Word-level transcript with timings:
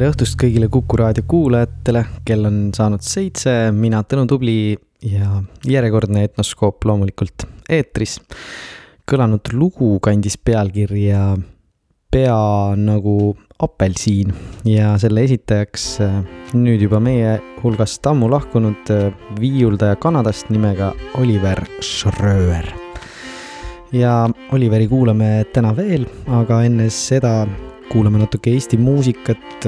tere 0.00 0.14
õhtust 0.14 0.38
kõigile 0.40 0.70
Kuku 0.72 0.96
raadio 0.96 1.26
kuulajatele, 1.28 2.00
kell 2.24 2.48
on 2.48 2.54
saanud 2.72 3.04
seitse, 3.04 3.52
mina 3.76 3.98
Tõnu 4.08 4.24
Tubli 4.30 4.72
ja 5.04 5.42
järjekordne 5.68 6.22
Etnoskoop 6.24 6.86
loomulikult 6.88 7.44
eetris. 7.68 8.16
kõlanud 9.04 9.52
lugu 9.52 9.98
kandis 10.00 10.38
pealkirja 10.40 11.36
Pea 12.10 12.40
nagu 12.80 13.36
apelsiin 13.60 14.32
ja 14.64 14.96
selle 14.96 15.26
esitajaks 15.28 15.86
äh, 16.00 16.18
nüüd 16.56 16.80
juba 16.80 16.96
meie 16.96 17.36
hulgast 17.60 18.06
ammu 18.08 18.32
lahkunud 18.32 18.88
äh, 18.96 19.12
viiuldaja 19.36 20.00
Kanadast 20.00 20.48
nimega 20.48 20.94
Oliver 21.20 21.60
Schröer. 21.84 22.72
ja 23.92 24.30
Oliveri 24.52 24.88
kuulame 24.88 25.44
täna 25.52 25.76
veel, 25.76 26.08
aga 26.40 26.64
enne 26.64 26.88
seda 26.88 27.44
kuulame 27.90 28.20
natuke 28.22 28.52
Eesti 28.54 28.76
muusikat, 28.78 29.66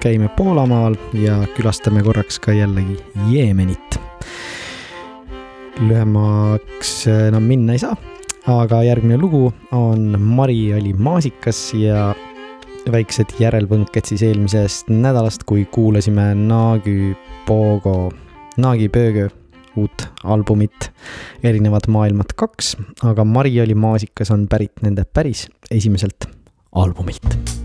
käime 0.00 0.28
Poolamaal 0.36 0.94
ja 1.18 1.40
külastame 1.56 2.02
korraks 2.02 2.38
ka 2.38 2.52
jällegi 2.52 2.96
Jeemenit. 3.30 4.00
lühemaks 5.80 7.06
enam 7.10 7.42
minna 7.42 7.74
ei 7.74 7.80
saa, 7.82 7.96
aga 8.46 8.82
järgmine 8.86 9.18
lugu 9.18 9.48
on 9.72 10.20
Mari 10.20 10.74
oli 10.74 10.92
maasikas 10.92 11.72
ja 11.74 12.12
väiksed 12.92 13.34
järelvõnked 13.40 14.06
siis 14.06 14.22
eelmisest 14.22 14.92
nädalast, 14.92 15.42
kui 15.42 15.64
kuulasime 15.64 16.34
Naagi 16.34 17.16
Pogo, 17.46 18.12
Naagi 18.56 18.88
Pöögö 18.88 19.28
uut 19.76 20.06
albumit 20.24 20.92
Erinevad 21.42 21.88
maailmad 21.88 22.36
kaks, 22.36 22.76
aga 23.02 23.24
Mari 23.24 23.56
oli 23.60 23.74
maasikas 23.74 24.30
on 24.30 24.46
pärit 24.48 24.84
nende 24.86 25.04
päris 25.04 25.48
esimeselt 25.70 26.30
albumilt 26.74 27.63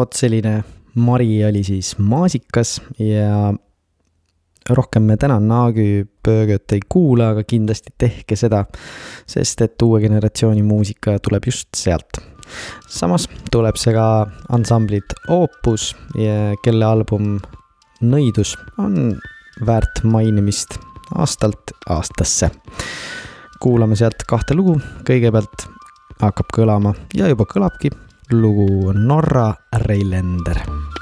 vot 0.00 0.16
selline 0.16 0.60
Mari 1.00 1.44
oli 1.46 1.62
siis 1.62 1.92
maasikas 2.02 2.80
ja 2.98 3.52
rohkem 4.70 5.06
me 5.06 5.16
täna 5.16 5.38
Naagü 5.40 6.06
Böögöt 6.26 6.72
ei 6.72 6.80
kuula, 6.88 7.30
aga 7.34 7.44
kindlasti 7.46 7.94
tehke 7.98 8.36
seda, 8.36 8.64
sest 9.28 9.62
et 9.64 9.82
uue 9.82 10.00
generatsiooni 10.02 10.64
muusika 10.66 11.18
tuleb 11.22 11.46
just 11.46 11.68
sealt. 11.76 12.20
samas 12.90 13.28
tuleb 13.50 13.78
see 13.78 13.94
ka 13.94 14.26
ansamblit 14.50 15.14
Opus, 15.28 15.94
kelle 16.64 16.84
album 16.84 17.38
Nõidus 18.00 18.56
on 18.80 19.20
väärt 19.66 20.02
mainimist 20.04 20.78
aastalt 21.14 21.74
aastasse. 21.88 22.50
kuulame 23.60 23.96
sealt 23.96 24.26
kahte 24.26 24.54
lugu, 24.54 24.80
kõigepealt 25.04 25.68
hakkab 26.20 26.50
kõlama 26.56 26.94
ja 27.14 27.28
juba 27.28 27.46
kõlabki 27.46 27.92
lugu 28.30 28.92
Norra 28.94 29.58
Reilender 29.72 30.99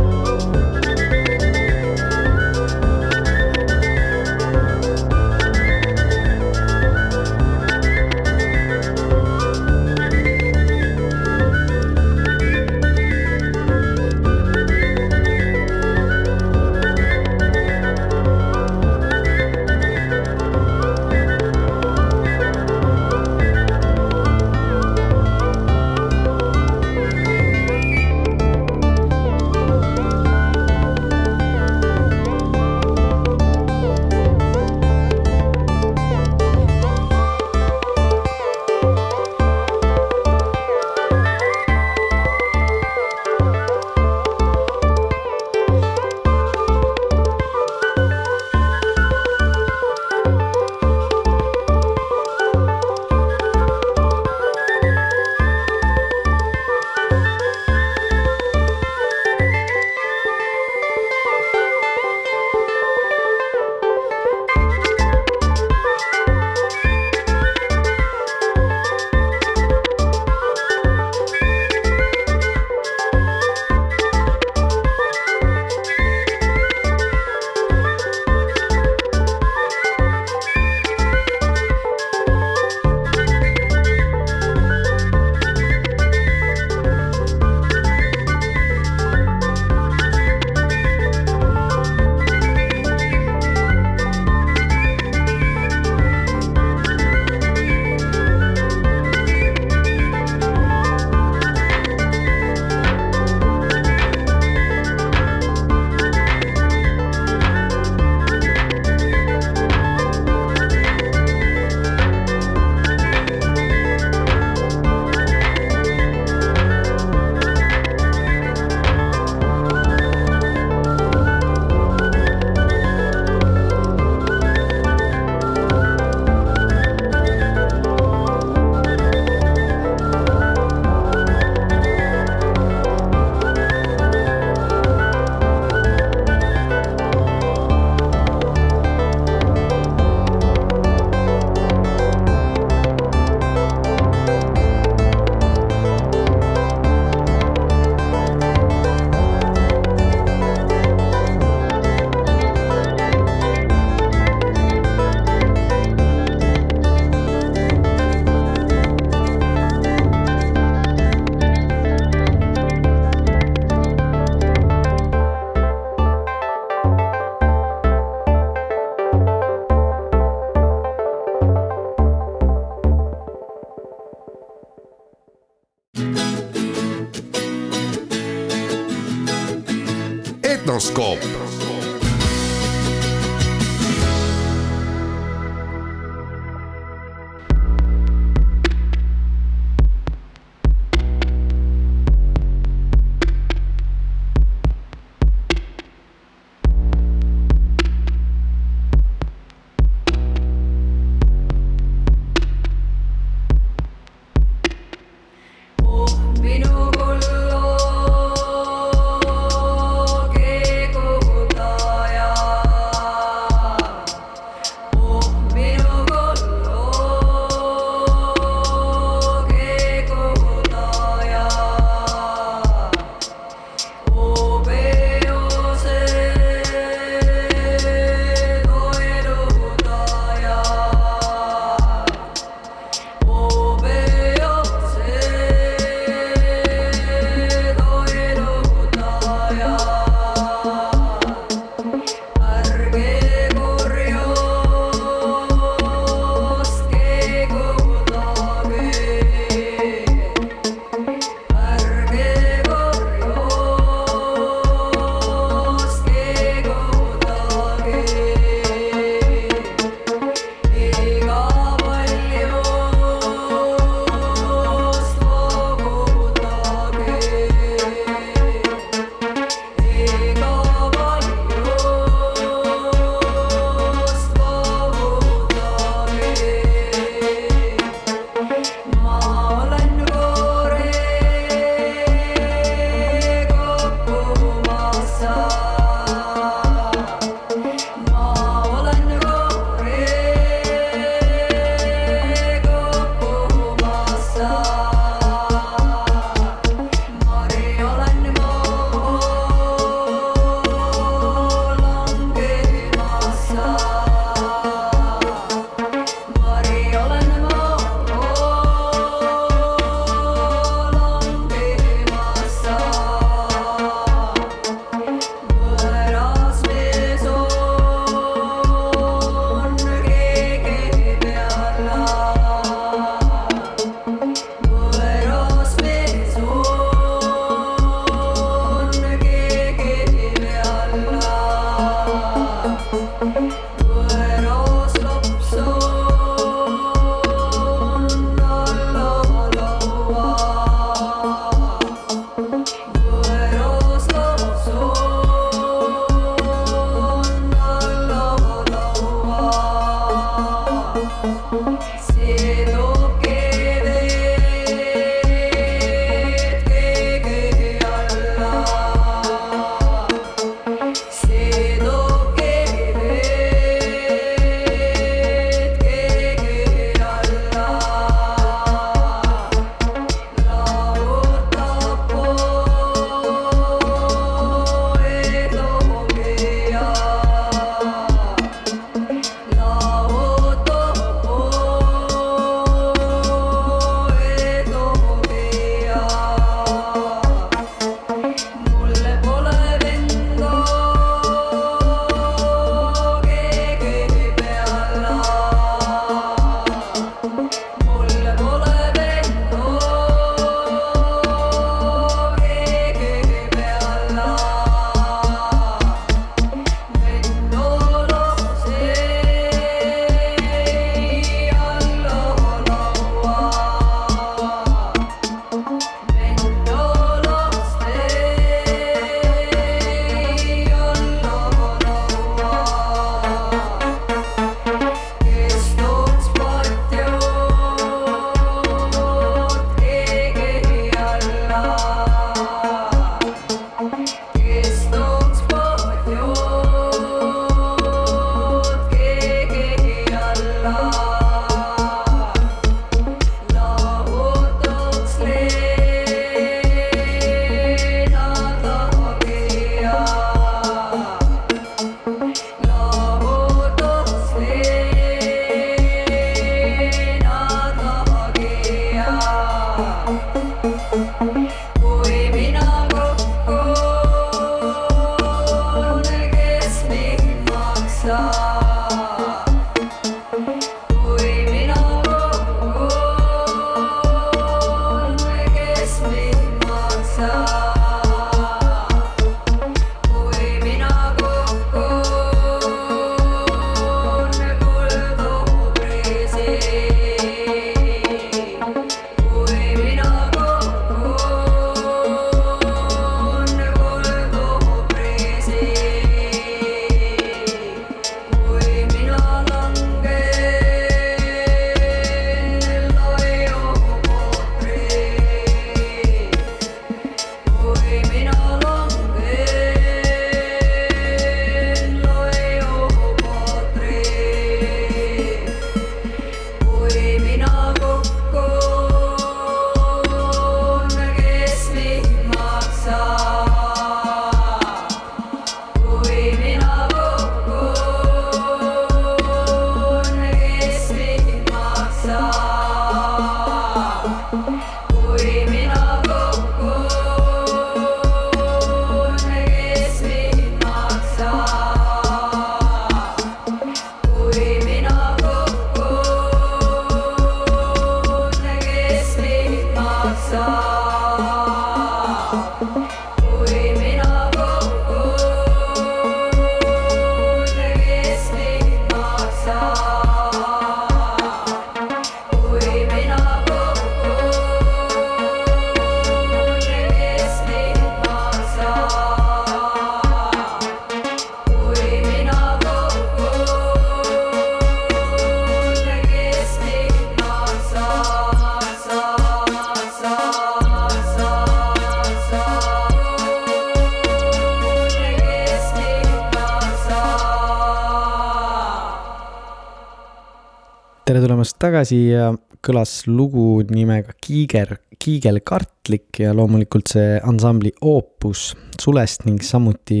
tagasi 591.84 592.38
kõlas 592.64 593.04
lugu 593.06 593.60
nimega 593.68 594.14
Kiiger, 594.16 594.78
Kiigelkartlik 594.96 596.22
ja 596.22 596.32
loomulikult 596.32 596.88
see 596.94 597.18
ansambli 597.20 597.74
oopus 597.84 598.54
Sulest 598.80 599.26
ning 599.26 599.42
samuti 599.44 600.00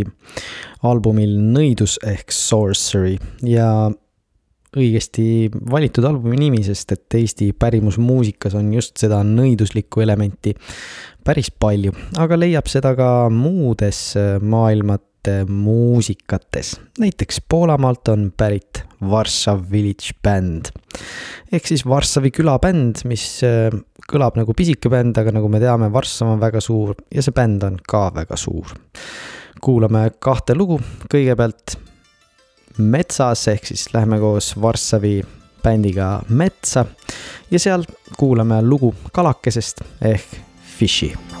albumil 0.88 1.36
Nõidus 1.52 1.98
ehk 2.00 2.32
Sorcery. 2.32 3.18
Ja 3.44 3.90
õigesti 4.74 5.50
valitud 5.52 6.08
albumi 6.08 6.40
nimi, 6.40 6.64
sest 6.64 6.96
et 6.96 7.18
Eesti 7.20 7.52
pärimusmuusikas 7.52 8.56
on 8.56 8.72
just 8.72 8.96
seda 8.96 9.20
nõiduslikku 9.22 10.00
elementi 10.00 10.54
päris 11.24 11.52
palju, 11.52 11.92
aga 12.16 12.40
leiab 12.40 12.70
seda 12.72 12.94
ka 12.96 13.28
muudes 13.28 14.14
maailmate 14.40 15.13
muusikates. 15.48 16.80
näiteks 16.98 17.40
Poolamaalt 17.48 18.08
on 18.08 18.32
pärit 18.36 18.84
Varssav 19.10 19.60
Village 19.70 20.14
Band. 20.22 20.66
ehk 21.52 21.66
siis 21.66 21.86
Varssavi 21.88 22.30
külabänd, 22.30 23.04
mis 23.04 23.40
äh, 23.44 23.70
kõlab 24.10 24.36
nagu 24.36 24.54
pisike 24.54 24.90
bänd, 24.92 25.18
aga 25.18 25.32
nagu 25.32 25.48
me 25.48 25.60
teame, 25.60 25.92
Varssav 25.92 26.34
on 26.34 26.40
väga 26.40 26.60
suur 26.60 26.94
ja 27.14 27.22
see 27.22 27.34
bänd 27.34 27.62
on 27.62 27.78
ka 27.88 28.10
väga 28.14 28.36
suur. 28.36 28.74
kuulame 29.60 30.10
kahte 30.18 30.54
lugu, 30.54 30.80
kõigepealt 31.10 31.78
Metsas, 32.78 33.46
ehk 33.48 33.66
siis 33.70 33.86
lähme 33.94 34.18
koos 34.18 34.54
Varssavi 34.60 35.22
bändiga 35.64 36.08
metsa 36.28 36.84
ja 37.50 37.58
seal 37.58 37.86
kuulame 38.18 38.62
lugu 38.62 38.94
kalakesest 39.12 39.84
ehk 40.02 40.42
Fishy 40.76 41.33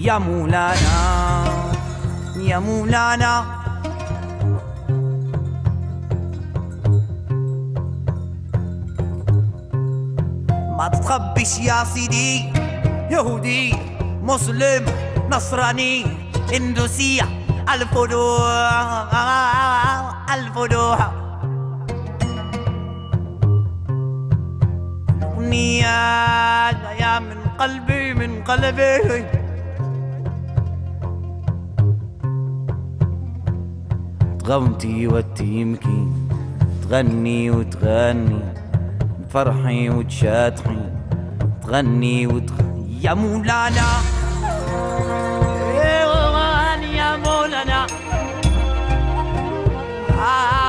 يا 0.00 0.18
مولانا 0.18 0.96
يا 2.36 2.58
مولانا. 2.58 3.44
ما 10.78 10.88
تتخبش 10.88 11.58
يا 11.58 11.84
سيدي 11.84 12.52
يهودي 13.10 13.74
مسلم 14.22 14.84
نصراني 15.30 16.06
هندوسية 16.52 17.28
الفضوح 17.74 19.14
الفضوح 20.34 21.10
الأغنية 25.10 25.84
يا 27.00 27.18
من 27.18 27.36
قلبي 27.58 28.14
من 28.14 28.44
قلبي. 28.44 29.39
تغمتي 34.44 35.06
وتيمكي 35.06 36.08
تغني 36.82 37.50
وتغني 37.50 38.40
تفرحي 39.28 39.88
وتشاتحي 39.88 40.78
تغني 41.62 42.26
وتغني 42.26 43.02
يا 43.02 43.14
مولانا. 43.14 43.88
إيه 45.80 46.04
يا 46.96 47.16
مولانا. 47.16 47.86
آه. 50.18 50.59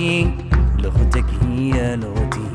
لغتي 0.00 0.32
لغتك 0.78 1.24
هي 1.42 1.96
لغتي. 1.96 2.50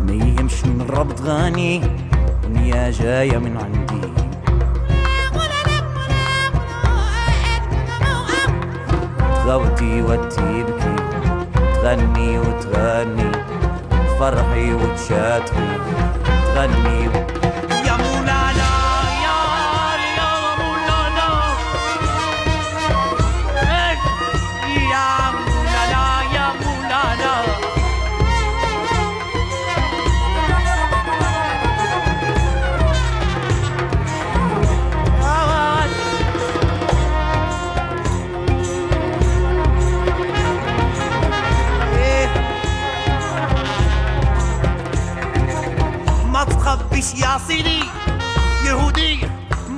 ما 0.00 0.12
يهمش 0.12 0.64
من 0.64 0.86
ربط 0.90 1.20
غاني 1.20 1.80
دنيا 2.44 2.90
جاية 2.90 3.38
من 3.38 3.56
عندي. 3.56 4.00
تغوتي 9.44 10.02
وتي 10.02 10.62
بكي 10.62 10.96
تغني 11.74 12.38
وتغني 12.38 13.30
تفرحي 13.90 14.72
وتشاتري. 14.72 15.70
تغني 16.54 17.08
وتغني 17.08 17.49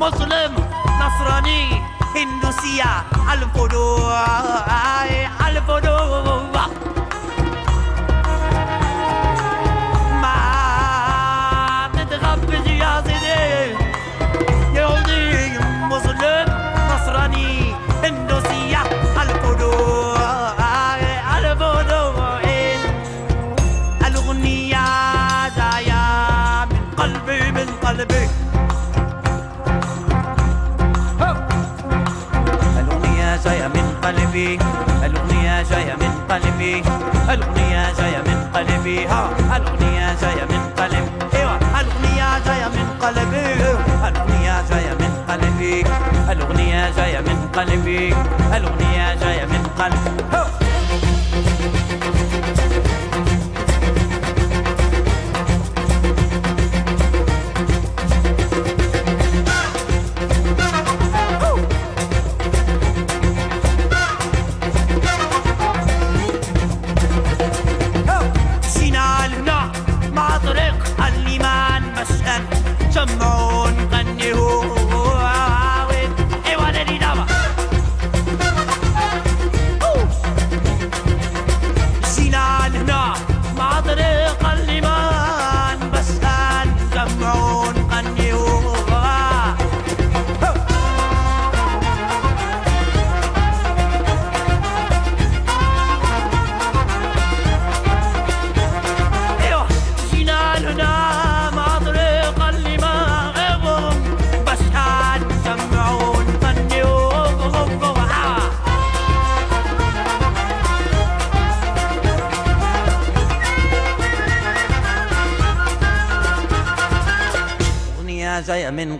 Muslim, 0.02 0.52
Nasrani, 0.98 1.78
Hindu, 2.12 2.50
Shia, 2.58 3.06
Al-Fudua, 3.30 4.26
قلبي 36.62 36.82
الأغنية 37.30 37.92
جاية 37.98 38.22
من 38.26 38.50
قلبي. 38.54 39.06
ها 39.06 39.30
الأغنية 39.56 40.14
جاية 40.22 40.44
من 40.44 40.62
قلبي. 40.78 41.10
أيوة 41.34 41.58
الأغنية 41.80 42.38
جاية 42.46 42.68
من 42.68 42.86
قلبي. 43.02 43.46
الأغنية 44.08 44.62
جاية 44.70 44.94
من 44.94 45.24
قلبي. 45.28 45.84
الأغنية 46.32 46.90
جاية 46.96 47.20
من 47.20 47.48
قلبي. 47.56 48.14
الأغنية 48.56 49.14
جاية 49.14 49.44
من 49.44 49.62
قلبي. 49.78 50.21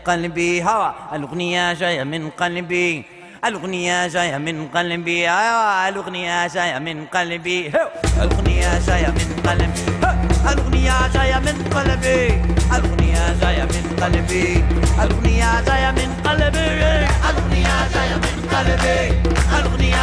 قلبي 0.07 0.63
هوا 0.65 0.91
الأغنية 1.17 1.73
جاية 1.73 2.05
من 2.05 2.31
قلبي. 2.31 3.05
الأغنية 3.45 4.07
جاية 4.07 4.39
من 4.39 4.69
قلبي 4.75 5.31
أيوة 5.31 5.89
الأغنية 5.89 6.47
جاية 6.47 6.79
من 6.79 7.07
قلبي. 7.07 7.73
الأغنية 8.23 8.79
جاية 8.87 9.11
من 9.19 9.29
قلبي. 9.47 9.83
الأغنية 10.51 11.09
جاية 11.15 11.39
من 11.39 11.57
قلبي. 11.75 12.43
الأغنية 12.77 13.25
جاية 13.41 13.65
من 13.65 13.85
قلبي. 14.03 14.65
الأغنية 15.03 15.61
جاية 15.67 15.91
من 15.91 16.11
قلبي. 16.27 16.69
الأغنية 17.31 17.77
جاية 17.95 18.17
من 18.25 18.37
قلبي. 18.53 19.01
الأغنية 19.59 20.02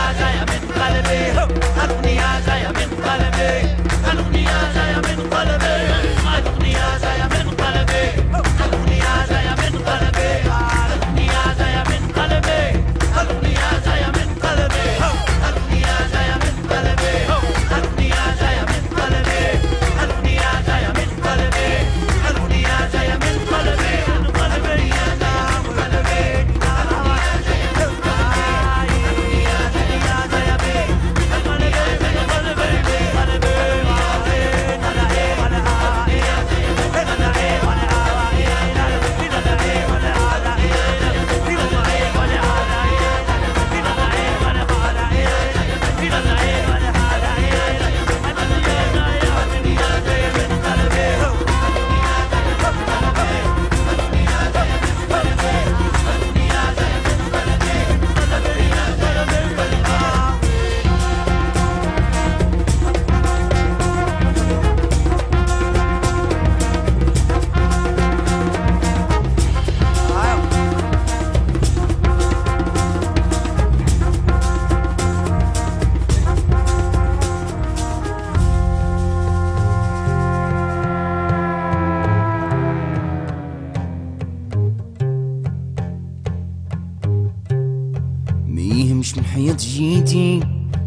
يهمش 88.69 89.19
من 89.19 89.25
حياة 89.25 89.57
جيتي 89.57 90.41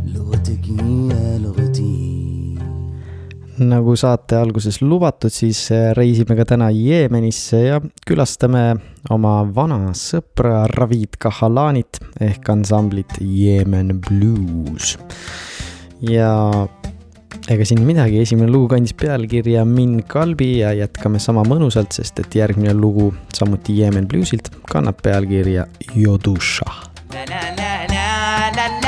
لغتك 0.06 0.66
هي 0.66 1.40
لغتي 1.40 2.18
nagu 3.58 3.96
saate 3.98 4.38
alguses 4.38 4.82
lubatud, 4.82 5.34
siis 5.34 5.72
äh, 5.74 5.90
reisime 5.98 6.36
ka 6.38 6.46
täna 6.46 6.70
Jeemenisse 6.70 7.58
ja 7.58 7.80
külastame 8.06 8.76
oma 9.10 9.40
vana 9.50 9.96
sõpra 9.98 10.68
Ravid 10.70 11.18
Kahalanit 11.18 11.98
ehk 12.22 12.50
ansamblit 12.54 13.18
Yemen 13.22 13.98
Blues. 14.06 14.98
ja 16.02 16.68
ega 17.50 17.66
siin 17.66 17.82
midagi, 17.88 18.22
esimene 18.22 18.52
lugu 18.52 18.76
kandis 18.76 18.94
pealkirja 18.94 19.66
Min 19.66 20.04
Kalbi 20.06 20.60
ja 20.60 20.74
jätkame 20.78 21.20
sama 21.20 21.42
mõnusalt, 21.48 21.98
sest 21.98 22.20
et 22.22 22.38
järgmine 22.38 22.76
lugu 22.78 23.10
samuti 23.34 23.80
Yemen 23.82 24.08
Bluesilt 24.08 24.52
kannab 24.70 25.02
pealkirja 25.02 25.66
and 28.55 28.75
then 28.75 28.82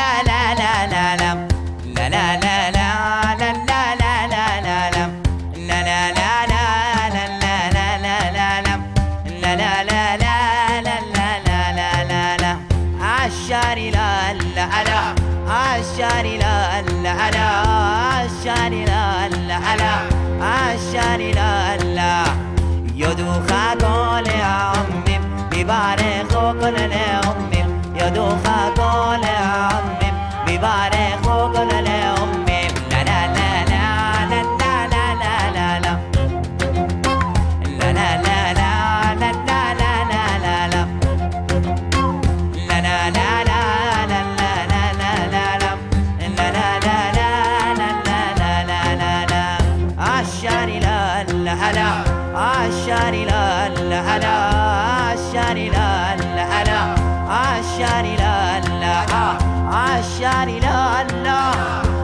عشاني 57.75 58.17
لا 58.17 58.61
لا 58.61 59.37
عشاني 59.75 60.61
لا 60.61 61.05
لا 61.05 61.41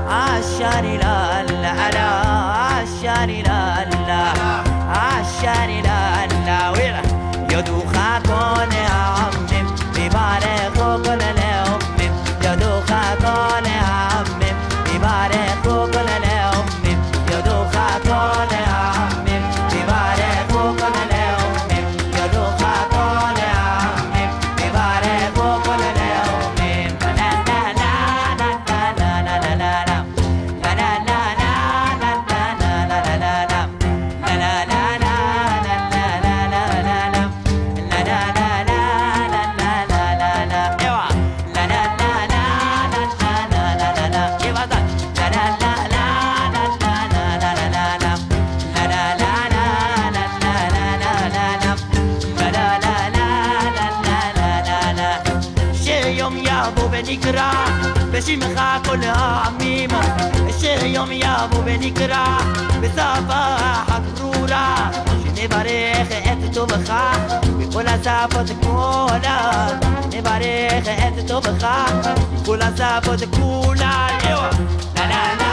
عشاني 0.09 0.99
لا 0.99 1.43
لا 1.43 2.09
عشاني 2.59 3.43
لا 3.43 3.85
لا 3.85 4.70
يوم 61.01 61.13
يا 61.13 61.45
أبو 61.45 61.61
بنكرا 61.63 62.25
بصفا 62.83 63.43
حضرورا 63.91 64.65
شني 65.25 65.49
باريخ 65.49 66.09
انت 66.27 66.55
تبخا 66.55 67.05
بكل 67.45 67.89
صافة 68.05 68.55
كولا. 68.63 69.37
شني 70.03 70.21
باريخ 70.21 70.89
انت 70.89 71.19
تبخا 71.31 71.85
بكل 72.33 72.63
صافة 72.79 73.27
كولا. 73.37 73.93
أيوه. 74.27 74.51
لا 74.97 75.05
لا 75.13 75.23
لا. 75.41 75.50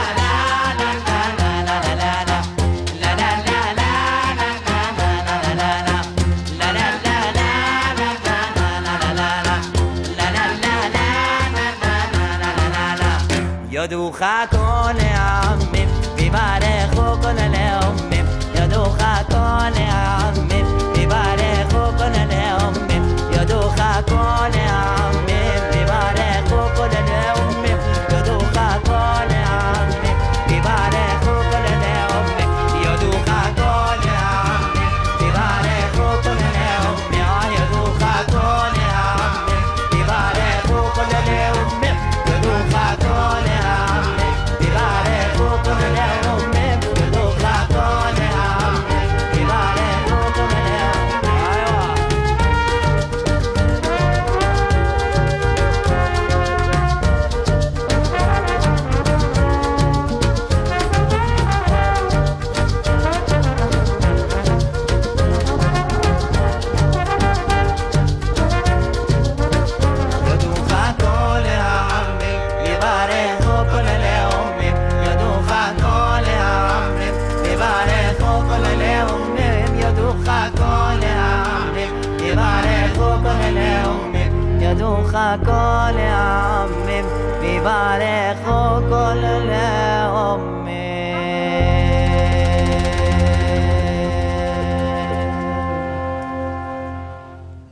לה. 13.77 13.81
יודוך 13.81 14.17
כל 14.51 14.97
העמים, 14.99 15.89
ויברכו 16.17 17.21
כל 17.21 17.37
הלאומים, 17.37 18.25
יודוך 18.61 18.97
כל 19.29 19.73
העמים, 19.75 20.65
ויברכו 20.95 21.97
כל 21.97 22.03
הלאומים, 22.03 23.15
יודוך 23.31 23.75
כל 24.07 24.51
העמים, 24.53 25.26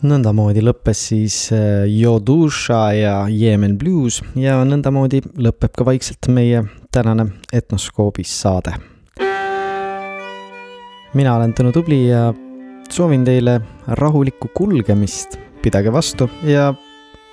Nõndamoodi 0.05 0.63
lõppes 0.65 1.03
siis 1.11 1.37
äh, 1.55 1.87
Yodusha 1.89 2.81
ja 2.97 3.15
Yemen 3.33 3.77
Blues 3.79 4.21
ja 4.37 4.59
nõndamoodi 4.67 5.23
lõpeb 5.41 5.73
ka 5.77 5.87
vaikselt 5.87 6.29
meie 6.33 6.65
tänane 6.93 7.31
Etnoskoobis 7.53 8.33
saade. 8.43 8.75
mina 11.15 11.37
olen 11.37 11.55
Tõnu 11.57 11.73
Tubli 11.73 12.09
ja 12.09 12.35
soovin 12.91 13.25
teile 13.25 13.61
rahulikku 13.87 14.51
kulgemist, 14.55 15.39
pidage 15.63 15.93
vastu 15.93 16.29
ja 16.45 16.75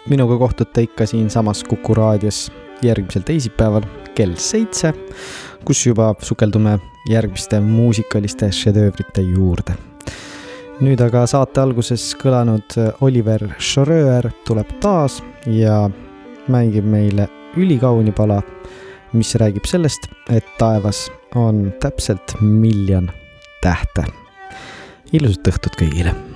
minuga 0.07 0.38
kohtute 0.38 0.88
ikka 0.88 1.05
siinsamas 1.05 1.64
Kuku 1.64 1.93
raadios 1.93 2.51
järgmisel 2.82 3.24
teisipäeval 3.28 3.84
kell 4.16 4.36
seitse, 4.36 4.93
kus 5.66 5.86
juba 5.86 6.14
sukeldume 6.22 6.80
järgmiste 7.09 7.59
muusikaliste 7.59 8.51
šedöövrite 8.51 9.22
juurde 9.22 9.93
nüüd 10.82 11.01
aga 11.03 11.26
saate 11.30 11.61
alguses 11.61 12.13
kõlanud 12.21 12.76
Oliver 13.05 13.45
Schröer 13.59 14.30
tuleb 14.47 14.71
taas 14.82 15.19
ja 15.45 15.84
mängib 16.51 16.88
meile 16.89 17.28
ülikauni 17.59 18.13
pala, 18.15 18.41
mis 19.13 19.36
räägib 19.38 19.67
sellest, 19.69 20.09
et 20.34 20.45
taevas 20.57 21.05
on 21.36 21.67
täpselt 21.82 22.38
miljon 22.41 23.11
tähte. 23.61 24.07
ilusat 25.13 25.53
õhtut 25.53 25.78
kõigile 25.78 26.32